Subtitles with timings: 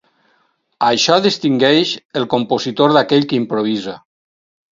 [0.85, 1.91] Això distingeix
[2.21, 3.97] el compositor d'aquell que improvisa.